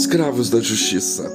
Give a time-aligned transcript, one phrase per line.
[0.00, 1.30] Escravos da justiça.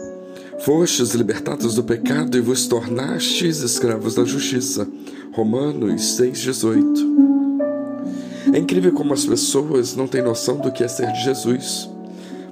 [0.61, 4.87] Fostes libertados do pecado e vos tornastes escravos da justiça.
[5.33, 8.55] Romanos 6,18.
[8.55, 11.87] É incrível como as pessoas não têm noção do que é ser de Jesus,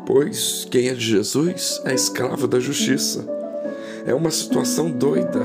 [0.06, 3.28] pois quem é de Jesus é escravo da justiça.
[4.06, 5.44] É uma situação doida,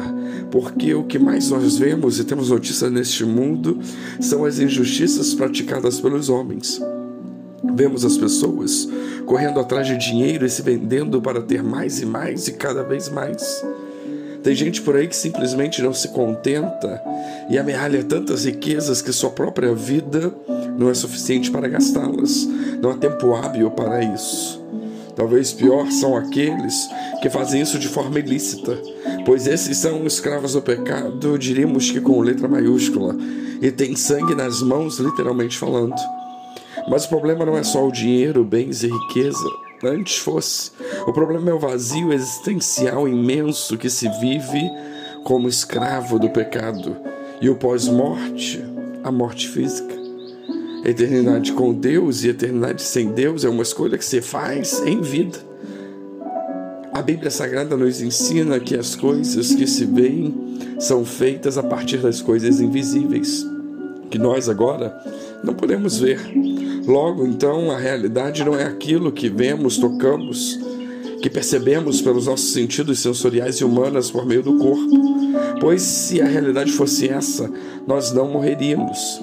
[0.50, 3.79] porque o que mais nós vemos e temos notícia neste mundo
[4.21, 6.79] são as injustiças praticadas pelos homens.
[7.79, 8.88] Vemos as pessoas
[9.24, 13.08] correndo atrás de dinheiro e se vendendo para ter mais e mais e cada vez
[13.08, 13.64] mais.
[14.43, 17.00] Tem gente por aí que simplesmente não se contenta
[17.48, 20.34] e amealha tantas riquezas que sua própria vida
[20.76, 22.48] não é suficiente para gastá-las.
[22.82, 24.61] Não há tempo hábil para isso.
[25.14, 26.75] Talvez pior são aqueles
[27.22, 28.76] que fazem isso de forma ilícita,
[29.25, 33.17] pois esses são escravos do pecado, diríamos que com letra maiúscula,
[33.62, 36.17] e têm sangue nas mãos, literalmente falando.
[36.91, 39.48] Mas o problema não é só o dinheiro, bens e riqueza.
[39.84, 40.72] Antes fosse.
[41.06, 44.69] O problema é o vazio existencial imenso que se vive
[45.25, 46.97] como escravo do pecado
[47.41, 48.64] e o pós-morte,
[49.05, 49.95] a morte física.
[50.84, 55.39] Eternidade com Deus e eternidade sem Deus é uma escolha que se faz em vida.
[56.92, 61.98] A Bíblia Sagrada nos ensina que as coisas que se veem são feitas a partir
[61.98, 63.47] das coisas invisíveis,
[64.11, 64.97] que nós agora
[65.45, 66.20] não podemos ver.
[66.89, 70.58] Logo, então, a realidade não é aquilo que vemos, tocamos,
[71.20, 74.98] que percebemos pelos nossos sentidos sensoriais e humanas por meio do corpo.
[75.61, 77.53] Pois se a realidade fosse essa,
[77.86, 79.20] nós não morreríamos.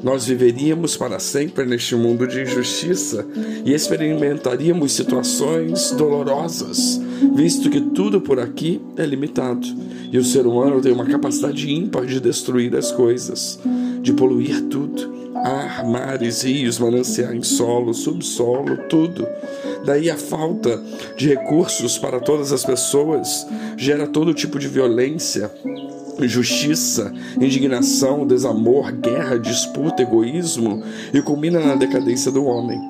[0.00, 3.26] Nós viveríamos para sempre neste mundo de injustiça
[3.64, 7.00] e experimentaríamos situações dolorosas,
[7.34, 9.66] visto que tudo por aqui é limitado
[10.12, 13.58] e o ser humano tem uma capacidade ímpar de destruir as coisas,
[14.08, 19.28] de poluir tudo ar, mares, rios, mananciais, solo, subsolo, tudo.
[19.84, 20.82] Daí a falta
[21.16, 25.50] de recursos para todas as pessoas gera todo tipo de violência,
[26.18, 30.82] injustiça, indignação, desamor, guerra, disputa, egoísmo
[31.12, 32.80] e culmina na decadência do homem.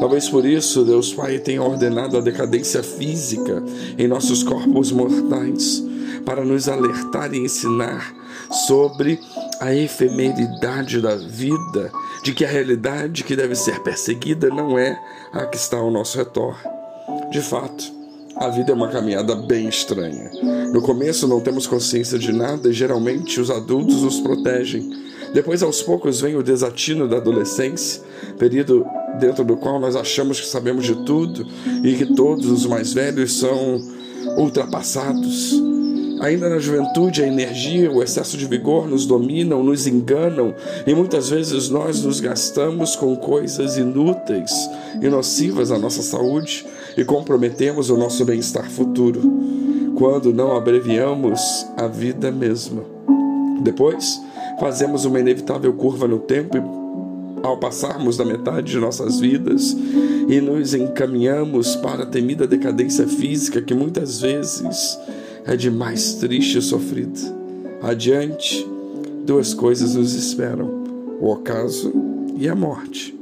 [0.00, 3.62] Talvez por isso Deus Pai tenha ordenado a decadência física
[3.96, 5.82] em nossos corpos mortais,
[6.24, 8.12] para nos alertar e ensinar
[8.66, 9.18] sobre
[9.60, 11.90] a efemeridade da vida,
[12.22, 14.98] de que a realidade que deve ser perseguida não é
[15.32, 16.56] a que está ao nosso redor.
[17.30, 17.84] De fato,
[18.36, 20.30] a vida é uma caminhada bem estranha.
[20.72, 24.90] No começo não temos consciência de nada e geralmente os adultos nos protegem.
[25.32, 28.02] Depois, aos poucos, vem o desatino da adolescência,
[28.38, 28.86] período
[29.18, 31.46] dentro do qual nós achamos que sabemos de tudo
[31.82, 33.80] e que todos os mais velhos são
[34.36, 35.75] ultrapassados.
[36.20, 40.54] Ainda na juventude, a energia, o excesso de vigor nos dominam, nos enganam
[40.86, 44.50] e muitas vezes nós nos gastamos com coisas inúteis
[45.00, 46.66] e nocivas à nossa saúde
[46.96, 49.20] e comprometemos o nosso bem-estar futuro,
[49.94, 52.82] quando não abreviamos a vida mesma.
[53.62, 54.18] Depois,
[54.58, 56.86] fazemos uma inevitável curva no tempo e
[57.46, 59.76] ao passarmos da metade de nossas vidas
[60.28, 64.98] e nos encaminhamos para a temida decadência física que muitas vezes
[65.46, 67.20] é de mais triste e sofrido.
[67.80, 68.66] Adiante,
[69.24, 70.84] duas coisas nos esperam:
[71.20, 71.92] o ocaso
[72.36, 73.14] e a morte.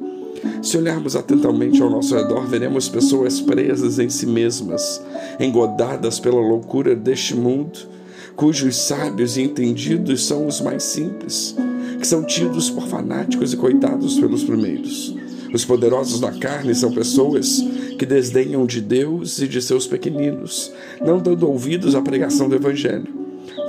[0.62, 5.01] Se olharmos atentamente ao nosso redor, veremos pessoas presas em si mesmas,
[5.41, 7.79] engodadas pela loucura deste mundo,
[8.37, 11.55] cujos sábios e entendidos são os mais simples,
[11.99, 15.15] que são tidos por fanáticos e coitados pelos primeiros.
[15.53, 17.65] Os poderosos da carne são pessoas
[17.99, 23.06] que desdenham de Deus e de seus pequeninos, não dando ouvidos à pregação do Evangelho.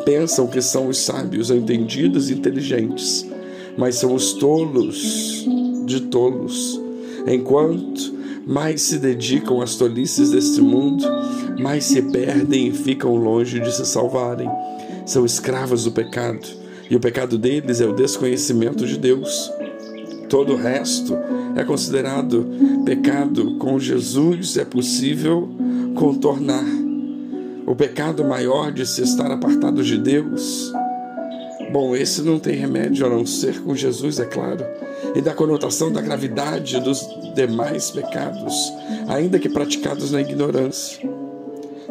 [0.06, 3.26] Pensam que são os sábios, entendidos e inteligentes,
[3.78, 5.46] mas são os tolos
[5.86, 6.80] de tolos.
[7.28, 8.14] Enquanto
[8.46, 11.04] mais se dedicam às tolices deste mundo,
[11.60, 14.50] mais se perdem e ficam longe de se salvarem.
[15.06, 16.48] São escravos do pecado,
[16.90, 19.52] e o pecado deles é o desconhecimento de Deus.
[20.30, 21.16] Todo o resto
[21.56, 22.48] é considerado
[22.84, 23.56] pecado.
[23.58, 25.50] Com Jesus é possível
[25.96, 26.66] contornar.
[27.66, 30.72] O pecado maior de se estar apartado de Deus.
[31.72, 34.64] Bom, esse não tem remédio a não ser com Jesus, é claro.
[35.16, 38.54] E da conotação da gravidade dos demais pecados,
[39.08, 41.08] ainda que praticados na ignorância.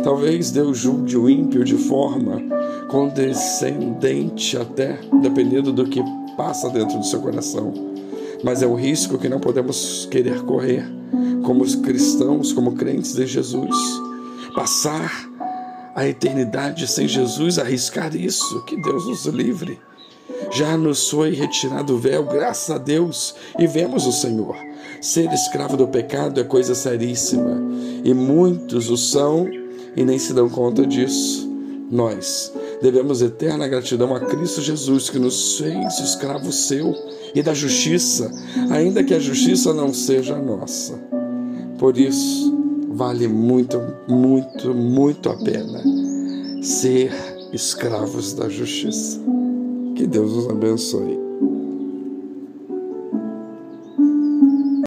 [0.03, 2.43] Talvez Deus julgue o ímpio de forma
[2.89, 6.03] condescendente, até dependendo do que
[6.37, 7.94] passa dentro do seu coração
[8.43, 10.85] mas é o risco que não podemos querer correr
[11.45, 13.77] como cristãos, como crentes de Jesus.
[14.55, 15.11] Passar
[15.95, 19.79] a eternidade sem Jesus, arriscar isso, que Deus nos livre.
[20.51, 24.57] Já nos foi retirado o véu, graças a Deus, e vemos o Senhor.
[25.01, 27.61] Ser escravo do pecado é coisa seríssima
[28.03, 29.49] e muitos o são
[29.97, 31.49] e nem se dão conta disso.
[31.91, 36.95] Nós devemos eterna gratidão a Cristo Jesus que nos fez escravo seu
[37.35, 38.31] e da justiça,
[38.71, 40.95] ainda que a justiça não seja nossa.
[41.79, 42.55] Por isso,
[42.91, 45.83] vale muito, muito, muito a pena
[46.63, 47.13] ser
[47.53, 49.21] escravos da justiça.
[49.97, 51.24] Que Deus nos abençoe.